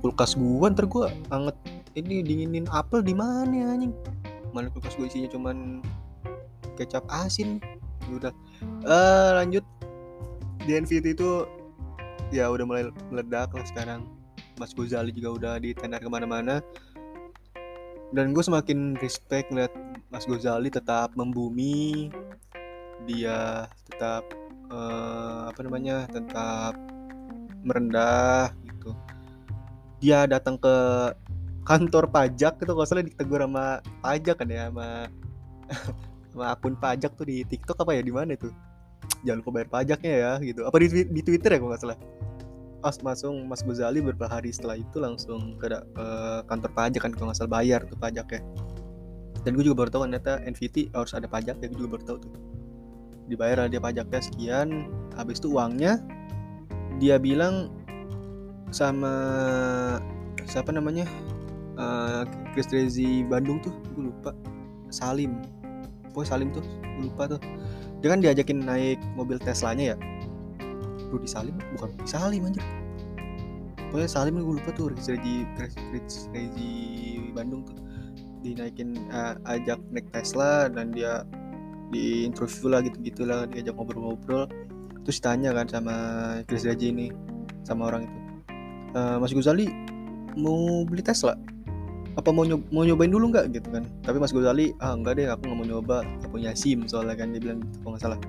kulkas 0.03 0.35
gua 0.35 0.71
ntar 0.71 0.91
gua 0.91 1.07
anget 1.31 1.55
ini 1.95 2.23
dinginin 2.23 2.67
apel 2.71 3.03
di 3.03 3.15
mana 3.15 3.75
anjing? 3.75 3.95
Mana 4.51 4.67
kulkas 4.71 4.95
gue 4.99 5.07
isinya 5.07 5.31
cuman 5.31 5.79
kecap 6.77 7.03
asin. 7.09 7.59
Udah. 8.11 8.33
Uh, 8.85 9.37
lanjut. 9.37 9.65
Di 10.61 10.77
NVT 10.77 11.17
itu 11.17 11.45
ya 12.29 12.47
udah 12.47 12.65
mulai 12.65 12.83
meledak 13.09 13.51
lah 13.51 13.65
sekarang. 13.65 14.07
Mas 14.61 14.77
Gozali 14.77 15.09
juga 15.09 15.29
udah 15.35 15.53
ditenar 15.57 15.99
ke 16.03 16.09
mana-mana. 16.09 16.61
Dan 18.11 18.35
gue 18.35 18.43
semakin 18.43 18.99
respect 18.99 19.49
ngeliat 19.49 19.71
Mas 20.13 20.27
Gozali 20.27 20.69
tetap 20.69 21.15
membumi. 21.17 22.11
Dia 23.09 23.65
tetap 23.89 24.29
uh, 24.69 25.49
apa 25.49 25.59
namanya 25.65 26.05
tetap 26.11 26.77
merendah 27.65 28.53
gitu. 28.67 28.93
Dia 30.01 30.25
datang 30.29 30.57
ke 30.57 30.75
kantor 31.61 32.09
pajak 32.09 32.57
itu 32.57 32.71
kalau 32.73 32.87
salah 32.89 33.05
ditegur 33.05 33.41
sama 33.45 33.85
pajak 34.01 34.35
kan 34.41 34.49
ya 34.49 34.69
sama 34.69 35.07
sama 36.31 36.55
akun 36.55 36.79
pajak 36.79 37.11
tuh 37.19 37.27
di 37.27 37.43
TikTok 37.43 37.83
apa 37.83 37.91
ya 37.99 38.01
di 38.01 38.13
mana 38.15 38.33
itu? 38.39 38.47
Jangan 39.27 39.37
lupa 39.43 39.51
bayar 39.59 39.69
pajaknya 39.69 40.11
ya 40.15 40.31
gitu. 40.39 40.61
Apa 40.63 40.75
di, 40.79 40.87
di 41.11 41.21
Twitter 41.21 41.51
ya 41.51 41.57
kalau 41.59 41.71
nggak 41.75 41.83
salah? 41.83 41.99
Pas 42.81 42.95
masuk 43.03 43.35
Mas 43.45 43.61
Gozali 43.61 43.99
beberapa 44.01 44.25
hari 44.25 44.49
setelah 44.49 44.79
itu 44.79 44.97
langsung 44.97 45.59
ke 45.59 45.69
uh, 45.69 46.41
kantor 46.49 46.71
pajak 46.73 47.01
kan 47.03 47.11
kalau 47.13 47.29
nggak 47.29 47.37
salah 47.37 47.53
bayar 47.61 47.83
tuh 47.85 47.99
pajaknya. 47.99 48.41
Dan 49.41 49.57
gue 49.57 49.63
juga 49.65 49.85
baru 49.85 49.89
tahu 49.91 50.01
ternyata 50.09 50.41
NVT 50.47 50.93
harus 50.93 51.13
ada 51.13 51.27
pajak 51.27 51.59
ya 51.59 51.67
gue 51.67 51.77
juga 51.77 51.99
baru 51.99 52.03
tahu 52.07 52.17
tuh. 52.25 52.33
Dibayar 53.29 53.67
dia 53.69 53.83
pajaknya 53.83 54.21
sekian 54.23 54.89
habis 55.13 55.37
itu 55.43 55.53
uangnya 55.53 56.01
dia 56.97 57.19
bilang 57.19 57.69
sama 58.71 59.13
siapa 60.47 60.71
namanya 60.71 61.05
uh, 61.75 62.23
Chris 62.55 62.71
Rezi 62.71 63.27
Bandung 63.27 63.59
tuh 63.61 63.73
gue 63.93 64.09
lupa. 64.09 64.31
Salim 64.91 65.60
pokoknya 66.11 66.29
Salim 66.29 66.49
tuh 66.51 66.63
lupa 67.01 67.23
tuh. 67.35 67.41
Dia 68.01 68.07
kan 68.13 68.19
diajakin 68.21 68.65
naik 68.65 68.99
mobil 69.17 69.37
Teslanya 69.37 69.93
ya? 69.93 69.97
Rudi 71.11 71.27
Salim? 71.27 71.55
Bukan 71.75 71.95
Rudi 71.97 72.07
Salim 72.07 72.41
anjir. 72.47 72.63
Pokoknya 73.91 74.09
Salim 74.09 74.39
gue 74.39 74.55
lupa 74.55 74.71
tuh 74.71 74.95
Rezi 74.95 75.43
Rezi 76.31 76.71
Bandung 77.35 77.67
tuh. 77.67 77.75
Dinaikin 78.41 78.97
uh, 79.11 79.37
ajak 79.45 79.77
naik 79.93 80.07
Tesla 80.15 80.71
dan 80.71 80.95
dia 80.95 81.27
di 81.91 82.23
interview 82.23 82.71
lah 82.71 82.79
gitu 82.81 82.97
gitulah 83.03 83.45
diajak 83.51 83.75
ngobrol-ngobrol. 83.75 84.47
Terus 85.03 85.17
tanya 85.19 85.51
kan 85.51 85.67
sama 85.67 85.95
Chris 86.47 86.63
Rezi 86.63 86.89
ini 86.89 87.07
sama 87.67 87.91
orang 87.91 88.07
itu. 88.07 88.17
Uh, 88.95 89.17
Mas 89.19 89.35
Guzali 89.35 89.67
mau 90.39 90.87
beli 90.87 91.03
Tesla 91.03 91.35
apa 92.19 92.29
mau 92.35 92.43
nyob 92.43 92.59
mau 92.75 92.83
nyobain 92.83 93.11
dulu 93.11 93.31
nggak 93.31 93.55
gitu 93.55 93.67
kan. 93.71 93.87
Tapi 94.03 94.17
Mas 94.19 94.35
Gozali 94.35 94.75
ah 94.83 94.95
enggak 94.95 95.19
deh 95.19 95.27
aku 95.31 95.47
nggak 95.47 95.57
mau 95.57 95.67
nyoba 95.67 95.97
aku 96.19 96.39
punya 96.39 96.51
SIM 96.51 96.83
soalnya 96.87 97.15
kan 97.15 97.31
dia 97.31 97.39
bilang 97.39 97.63
gitu 97.63 97.75
kalau 97.83 97.91
nggak 97.95 98.03
salah. 98.03 98.19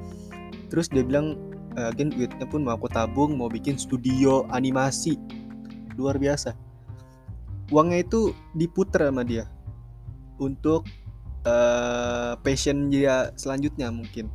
Terus 0.70 0.86
dia 0.88 1.02
bilang 1.02 1.36
agen 1.74 2.12
duitnya 2.12 2.46
pun 2.46 2.62
mau 2.62 2.76
aku 2.76 2.86
tabung 2.92 3.34
mau 3.34 3.50
bikin 3.50 3.74
studio 3.74 4.46
animasi. 4.54 5.18
Luar 5.98 6.16
biasa. 6.16 6.54
Uangnya 7.72 8.04
itu 8.04 8.36
diputer 8.54 9.08
sama 9.08 9.24
dia 9.24 9.48
untuk 10.36 10.84
uh, 11.48 12.36
passion 12.40 12.92
dia 12.92 13.32
selanjutnya 13.34 13.88
mungkin. 13.90 14.28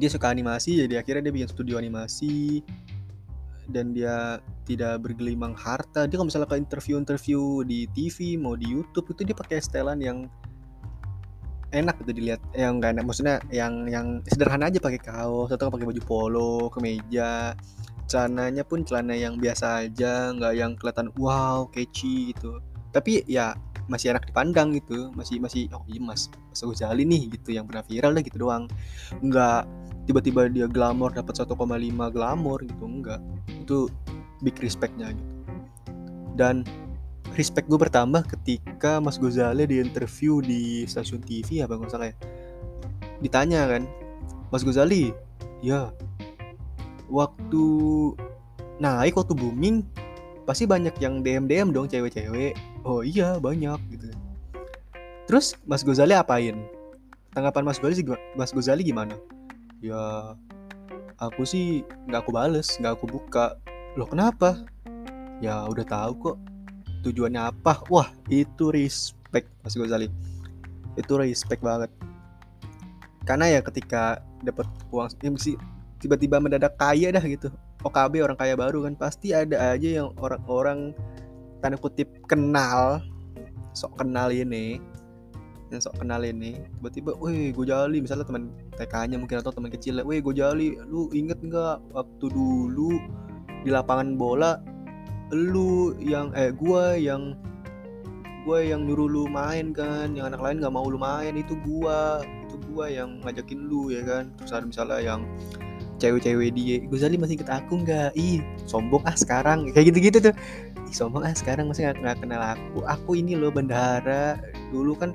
Dia 0.00 0.08
suka 0.08 0.32
animasi 0.32 0.80
jadi 0.80 1.02
akhirnya 1.02 1.28
dia 1.28 1.34
bikin 1.34 1.50
studio 1.50 1.76
animasi 1.76 2.64
dan 3.70 3.94
dia 3.96 4.38
tidak 4.66 5.02
bergelimang 5.02 5.54
harta. 5.54 6.06
Dia 6.06 6.18
kalau 6.18 6.28
misalnya 6.28 6.50
ke 6.50 6.58
interview-interview 6.58 7.66
di 7.66 7.86
TV 7.90 8.36
mau 8.36 8.54
di 8.54 8.70
YouTube 8.70 9.14
itu 9.14 9.26
dia 9.26 9.36
pakai 9.36 9.62
setelan 9.62 9.98
yang 10.02 10.26
enak 11.70 11.98
gitu 12.04 12.12
dilihat. 12.18 12.42
Yang 12.54 12.72
enggak 12.78 12.90
enak 12.98 13.04
maksudnya 13.06 13.36
yang 13.50 13.74
yang 13.86 14.06
sederhana 14.26 14.68
aja 14.68 14.78
pakai 14.82 15.00
kaos 15.00 15.50
atau 15.54 15.70
pakai 15.70 15.86
baju 15.86 16.02
polo 16.04 16.54
kemeja. 16.70 17.54
Celananya 18.10 18.66
pun 18.66 18.82
celana 18.82 19.14
yang 19.14 19.38
biasa 19.38 19.86
aja 19.86 20.34
nggak 20.34 20.54
yang 20.58 20.74
kelihatan 20.74 21.14
wow 21.14 21.70
catchy 21.70 22.34
gitu 22.34 22.58
tapi 22.90 23.22
ya 23.26 23.54
masih 23.90 24.14
enak 24.14 24.30
dipandang 24.30 24.70
gitu 24.78 25.10
masih 25.18 25.42
masih 25.42 25.66
oh 25.74 25.82
iya 25.90 25.98
mas 25.98 26.30
mas 26.50 26.62
Ghazali 26.62 27.02
nih 27.02 27.34
gitu 27.34 27.50
yang 27.50 27.66
pernah 27.66 27.82
viral 27.82 28.14
lah 28.14 28.22
gitu 28.22 28.38
doang. 28.38 28.70
Nggak 29.18 29.66
tiba-tiba 30.06 30.46
dia 30.50 30.66
glamor 30.70 31.10
dapat 31.10 31.42
1,5 31.42 31.54
glamor 32.14 32.58
gitu 32.62 32.84
enggak 32.86 33.20
itu 33.50 33.90
big 34.42 34.56
respectnya 34.62 35.10
gitu. 35.10 35.32
Dan 36.38 36.62
respect 37.34 37.66
gue 37.70 37.78
bertambah 37.78 38.26
ketika 38.26 38.98
Mas 38.98 39.18
Gozali 39.18 39.66
di 39.66 39.78
interview 39.82 40.42
di 40.42 40.86
stasiun 40.86 41.22
TV 41.22 41.62
ya 41.62 41.66
bang 41.66 41.82
salah 41.90 42.10
ya. 42.10 42.16
Ditanya 43.22 43.66
kan 43.66 43.82
Mas 44.54 44.62
Gozali 44.62 45.10
ya 45.62 45.90
waktu 47.10 47.66
naik 48.80 49.18
waktu 49.18 49.34
booming 49.34 49.82
pasti 50.48 50.64
banyak 50.64 50.94
yang 51.02 51.20
DM 51.20 51.46
DM 51.50 51.68
dong 51.70 51.86
cewek-cewek 51.86 52.56
oh 52.84 53.00
iya 53.04 53.36
banyak 53.40 53.78
gitu. 53.92 54.12
Terus 55.28 55.54
Mas 55.68 55.86
Gozali 55.86 56.16
apain? 56.16 56.66
Tanggapan 57.30 57.64
Mas 57.64 57.78
Gozali 57.78 58.02
Mas 58.34 58.50
Gozali 58.50 58.82
gimana? 58.82 59.14
Ya 59.78 60.34
aku 61.20 61.46
sih 61.46 61.86
nggak 62.08 62.26
aku 62.26 62.30
bales 62.34 62.76
nggak 62.82 62.98
aku 62.98 63.06
buka. 63.06 63.56
Loh 63.94 64.08
kenapa? 64.08 64.64
Ya 65.38 65.64
udah 65.68 65.86
tahu 65.86 66.12
kok. 66.18 66.36
Tujuannya 67.00 67.48
apa? 67.48 67.80
Wah 67.88 68.12
itu 68.28 68.68
respect 68.74 69.48
Mas 69.64 69.78
Gozali 69.78 70.10
itu 70.98 71.12
respect 71.14 71.62
banget. 71.62 71.90
Karena 73.24 73.46
ya 73.46 73.60
ketika 73.62 74.18
dapat 74.42 74.66
uang 74.90 75.08
ya 75.20 75.30
mesti 75.30 75.54
tiba-tiba 76.00 76.40
mendadak 76.40 76.74
kaya 76.80 77.12
dah 77.12 77.22
gitu. 77.22 77.52
OKB 77.80 78.20
orang 78.20 78.36
kaya 78.36 78.54
baru 78.58 78.84
kan 78.84 78.94
pasti 78.96 79.32
ada 79.32 79.72
aja 79.72 80.02
yang 80.02 80.08
orang-orang 80.20 80.92
tanda 81.60 81.76
kutip 81.76 82.08
kenal 82.26 83.04
sok 83.76 84.00
kenal 84.02 84.32
ini 84.34 84.80
yang 85.70 85.78
sok 85.78 86.02
kenal 86.02 86.18
ini 86.26 86.58
tiba-tiba, 86.82 87.14
weh 87.22 87.54
gue 87.54 87.62
jali. 87.62 88.02
Misalnya 88.02 88.26
teman 88.26 88.50
TK-nya 88.74 89.16
mungkin 89.22 89.38
atau 89.38 89.54
teman 89.54 89.70
kecil, 89.70 90.02
weh 90.02 90.18
gue 90.18 90.34
jali, 90.34 90.74
lu 90.90 91.06
inget 91.14 91.38
nggak 91.38 91.94
waktu 91.94 92.26
dulu 92.26 92.98
di 93.62 93.70
lapangan 93.70 94.18
bola, 94.18 94.58
lu 95.30 95.94
yang 96.02 96.34
eh 96.34 96.50
gue 96.50 96.84
yang 96.98 97.38
gue 98.42 98.58
yang 98.66 98.82
nyuruh 98.82 99.06
lu 99.06 99.22
main 99.30 99.70
kan, 99.70 100.18
yang 100.18 100.34
anak 100.34 100.42
lain 100.42 100.58
nggak 100.58 100.74
mau 100.74 100.90
lu 100.90 100.98
main 100.98 101.38
itu 101.38 101.54
gue, 101.62 102.02
itu 102.26 102.56
gue 102.66 102.86
yang 102.90 103.22
ngajakin 103.22 103.70
lu 103.70 103.94
ya 103.94 104.02
kan, 104.02 104.34
terus 104.42 104.50
ada 104.50 104.66
misalnya 104.66 104.98
yang 104.98 105.22
cewek-cewek 106.00 106.56
dia 106.56 106.80
Gozali 106.88 107.20
masih 107.20 107.36
inget 107.36 107.52
aku 107.52 107.84
nggak? 107.84 108.16
Ih 108.16 108.40
sombong 108.64 109.04
ah 109.04 109.14
sekarang. 109.14 109.68
Kayak 109.70 109.92
gitu-gitu 109.92 110.18
tuh 110.18 110.34
ih 110.90 110.96
sombong 110.98 111.22
ah 111.22 111.30
sekarang 111.30 111.70
masih 111.70 111.94
nggak 111.94 112.18
kenal 112.18 112.42
aku. 112.42 112.82
Aku 112.82 113.14
ini 113.14 113.38
loh 113.38 113.54
bendahara. 113.54 114.42
Dulu 114.74 114.92
kan 114.98 115.14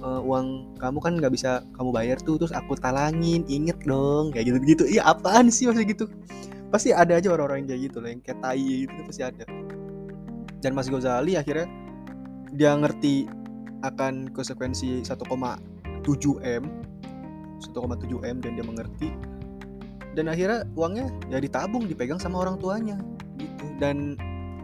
uh, 0.00 0.24
uang 0.24 0.76
kamu 0.80 0.98
kan 1.04 1.12
nggak 1.20 1.32
bisa 1.36 1.60
kamu 1.76 1.92
bayar 1.92 2.16
tuh 2.24 2.40
terus 2.40 2.56
aku 2.56 2.72
talangin. 2.80 3.44
Inget 3.44 3.84
dong 3.84 4.32
kayak 4.32 4.48
gitu 4.48 4.58
gitu 4.64 4.84
iya 4.88 5.04
apaan 5.04 5.52
sih 5.52 5.68
masih 5.68 5.84
gitu? 5.84 6.08
Pasti 6.72 6.96
ada 6.96 7.20
aja 7.20 7.28
orang-orang 7.28 7.68
yang 7.68 7.68
kayak 7.76 7.82
gitu 7.92 7.96
loh 8.00 8.08
yang 8.08 8.20
kayak 8.24 8.38
tai 8.40 8.88
gitu 8.88 9.00
pasti 9.04 9.22
ada. 9.22 9.44
Dan 10.64 10.72
Mas 10.72 10.88
Gozali 10.88 11.36
akhirnya 11.36 11.68
dia 12.56 12.72
ngerti 12.72 13.28
akan 13.84 14.32
konsekuensi 14.32 15.04
1,7 15.04 15.28
m 16.40 16.64
1,7 17.60 17.76
m 18.24 18.36
dan 18.40 18.50
dia 18.56 18.64
mengerti. 18.64 19.08
Dan 20.12 20.28
akhirnya 20.28 20.68
uangnya 20.76 21.08
ya 21.28 21.40
ditabung 21.40 21.84
dipegang 21.88 22.20
sama 22.20 22.40
orang 22.44 22.56
tuanya 22.56 22.96
gitu. 23.36 23.66
Dan 23.76 24.16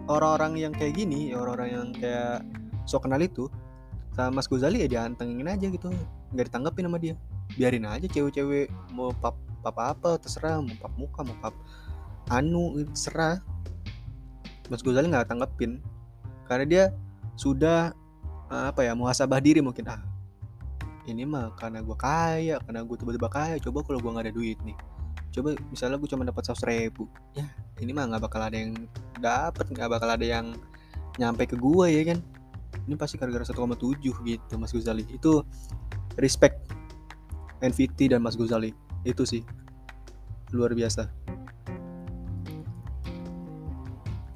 orang-orang 0.08 0.56
yang 0.56 0.72
kayak 0.72 0.96
gini 0.96 1.36
orang-orang 1.36 1.68
yang 1.70 1.88
kayak 1.94 2.42
sok 2.88 3.04
kenal 3.04 3.20
itu 3.20 3.46
sama 4.18 4.42
Mas 4.42 4.50
Gozali 4.50 4.82
ya 4.82 4.88
diantengin 4.90 5.46
aja 5.46 5.70
gitu. 5.70 5.94
Nggak 6.34 6.50
ditanggapin 6.50 6.90
sama 6.90 6.98
dia. 6.98 7.14
Biarin 7.54 7.86
aja 7.86 8.02
cewek-cewek 8.10 8.66
mau 8.90 9.14
pap 9.14 9.38
pap 9.62 9.76
apa 9.78 10.18
terserah. 10.18 10.58
Mau 10.58 10.74
pap 10.74 10.92
muka 10.98 11.20
mau 11.22 11.36
pap 11.38 11.54
anu 12.34 12.82
terserah. 12.90 13.38
Mas 14.66 14.82
Gozali 14.82 15.06
nggak 15.06 15.30
tanggapin 15.30 15.78
karena 16.50 16.64
dia 16.66 16.84
sudah 17.38 17.94
apa 18.50 18.82
ya 18.82 18.98
muhasabah 18.98 19.38
diri 19.38 19.62
mungkin. 19.62 19.86
Ah 19.86 20.02
ini 21.08 21.24
mah 21.24 21.54
karena 21.56 21.80
gue 21.80 21.96
kaya 21.96 22.60
karena 22.66 22.84
gue 22.84 22.96
tiba-tiba 22.98 23.28
kaya 23.32 23.56
coba 23.62 23.80
kalau 23.86 24.02
gue 24.02 24.10
nggak 24.12 24.26
ada 24.28 24.34
duit 24.34 24.58
nih. 24.66 24.76
Coba 25.30 25.54
misalnya 25.70 25.96
gue 26.00 26.10
cuma 26.10 26.26
dapat 26.26 26.42
seratus 26.42 26.66
ribu 26.66 27.06
ya 27.38 27.46
ini 27.78 27.94
mah 27.94 28.10
nggak 28.10 28.22
bakal 28.22 28.40
ada 28.42 28.56
yang 28.58 28.74
dapat 29.18 29.66
nggak 29.70 29.88
bakal 29.90 30.08
ada 30.10 30.26
yang 30.26 30.54
nyampe 31.18 31.46
ke 31.46 31.56
gue 31.58 31.86
ya 31.90 32.02
kan? 32.14 32.18
Ini 32.88 32.94
pasti 32.96 33.20
gara-gara 33.20 33.44
1,7 33.44 34.00
gitu 34.00 34.54
Mas 34.56 34.72
Gozali 34.72 35.04
itu 35.10 35.44
respect 36.16 36.56
NVT 37.60 38.14
dan 38.14 38.22
Mas 38.22 38.38
Gozali 38.38 38.74
itu 39.02 39.22
sih. 39.26 39.42
Luar 40.54 40.72
biasa. 40.72 41.10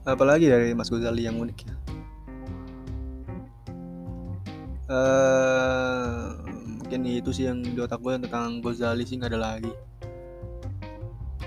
Apalagi 0.02 0.50
dari 0.50 0.74
Mas 0.74 0.90
Gozali 0.90 1.26
yang 1.26 1.38
unik 1.38 1.58
ya? 1.62 1.74
Uh, 4.92 6.36
mungkin 6.82 7.08
itu 7.08 7.32
sih 7.32 7.48
yang 7.48 7.64
di 7.64 7.78
otak 7.80 8.02
gue 8.02 8.20
tentang 8.20 8.60
Gozali 8.60 9.08
sih 9.08 9.16
nggak 9.16 9.32
ada 9.32 9.40
lagi 9.40 9.72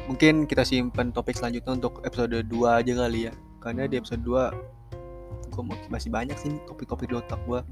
mungkin 0.05 0.45
kita 0.45 0.61
simpan 0.61 1.09
topik 1.09 1.33
selanjutnya 1.37 1.81
untuk 1.81 2.01
episode 2.05 2.37
2 2.45 2.79
aja 2.81 2.93
kali 3.05 3.19
ya. 3.29 3.33
Karena 3.61 3.89
di 3.89 3.97
episode 3.97 4.21
2 4.21 5.53
gue 5.55 5.63
masih 5.87 6.11
banyak 6.11 6.35
sih 6.35 6.51
topik-topik 6.67 7.07
di 7.07 7.15
otak 7.15 7.39
gue 7.47 7.63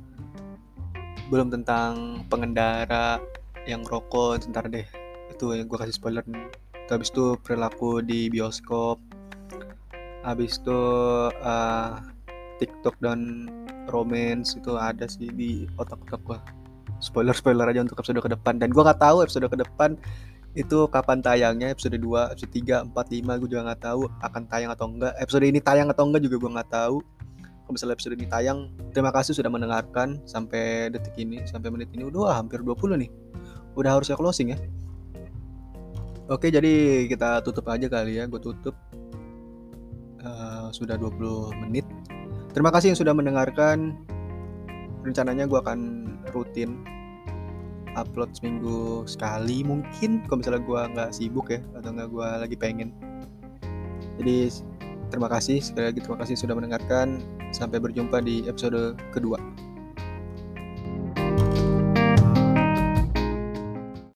belum 1.28 1.52
tentang 1.52 2.24
pengendara 2.32 3.20
yang 3.70 3.86
rokok 3.86 4.44
ntar 4.50 4.68
deh. 4.68 4.86
Itu 5.32 5.54
yang 5.56 5.70
gue 5.70 5.78
kasih 5.80 5.96
spoiler. 5.96 6.24
Habis 6.90 7.10
itu 7.10 7.40
perilaku 7.42 8.04
di 8.04 8.28
bioskop. 8.30 9.00
Habis 10.24 10.62
itu 10.62 10.82
uh, 11.32 12.00
TikTok 12.62 12.96
dan 13.04 13.50
romance 13.92 14.56
itu 14.56 14.80
ada 14.80 15.10
sih 15.10 15.28
di 15.34 15.68
otak-otak 15.76 16.22
gue 16.24 16.40
spoiler 17.04 17.36
spoiler 17.36 17.68
aja 17.68 17.84
untuk 17.84 18.00
episode 18.00 18.24
ke 18.24 18.32
depan. 18.32 18.60
Dan 18.60 18.72
gue 18.72 18.84
nggak 18.84 19.02
tahu 19.04 19.28
episode 19.28 19.48
ke 19.52 19.60
depan 19.60 20.00
itu 20.54 20.86
kapan 20.90 21.18
tayangnya? 21.18 21.74
Episode 21.74 21.98
2, 21.98 22.34
episode 22.38 22.54
3, 22.54 22.94
4, 22.94 22.94
5 22.94 23.40
gue 23.42 23.50
juga 23.50 23.62
nggak 23.66 23.82
tahu 23.82 24.02
akan 24.22 24.42
tayang 24.46 24.72
atau 24.74 24.86
enggak. 24.86 25.14
Episode 25.18 25.46
ini 25.50 25.60
tayang 25.60 25.90
atau 25.90 26.06
enggak 26.06 26.22
juga 26.22 26.38
gue 26.38 26.52
nggak 26.54 26.70
tahu. 26.70 26.98
Kalau 27.42 27.72
misalnya 27.74 27.96
episode 27.98 28.16
ini 28.20 28.28
tayang 28.30 28.60
terima 28.94 29.10
kasih 29.10 29.34
sudah 29.34 29.50
mendengarkan 29.50 30.22
sampai 30.30 30.94
detik 30.94 31.18
ini 31.18 31.42
sampai 31.50 31.74
menit 31.74 31.90
ini. 31.98 32.06
Udah 32.06 32.38
hampir 32.38 32.62
20 32.62 33.02
nih. 33.02 33.10
Udah 33.74 33.98
harusnya 33.98 34.14
closing 34.14 34.54
ya. 34.54 34.58
Oke 36.30 36.54
jadi 36.54 37.06
kita 37.10 37.42
tutup 37.42 37.66
aja 37.74 37.90
kali 37.90 38.22
ya. 38.22 38.30
Gue 38.30 38.38
tutup. 38.38 38.78
Uh, 40.24 40.72
sudah 40.72 40.96
20 40.96 41.66
menit. 41.68 41.84
Terima 42.54 42.70
kasih 42.70 42.94
yang 42.94 43.00
sudah 43.02 43.12
mendengarkan. 43.18 43.98
Rencananya 45.02 45.50
gue 45.50 45.60
akan 45.60 45.80
rutin 46.32 46.94
upload 47.96 48.34
seminggu 48.34 49.06
sekali 49.06 49.62
mungkin 49.62 50.26
kalau 50.26 50.42
misalnya 50.42 50.62
gue 50.66 50.82
nggak 50.98 51.10
sibuk 51.14 51.48
ya 51.54 51.60
atau 51.78 51.90
nggak 51.94 52.10
gue 52.10 52.28
lagi 52.48 52.56
pengen 52.58 52.90
jadi 54.22 54.50
terima 55.10 55.30
kasih 55.30 55.62
sekali 55.62 55.94
lagi 55.94 56.00
terima 56.02 56.18
kasih 56.22 56.36
sudah 56.38 56.54
mendengarkan 56.58 57.22
Sampai 57.54 57.78
berjumpa 57.78 58.18
di 58.26 58.50
episode 58.50 58.98
kedua. 59.14 59.38